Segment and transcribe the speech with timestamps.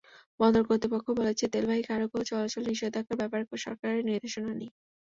[0.39, 4.69] বন্দর কর্তৃপক্ষ বলছে, তেলবাহী কার্গো চলাচলে নিষেধাজ্ঞার ব্যাপারে সরকারের নির্দেশনা নেই।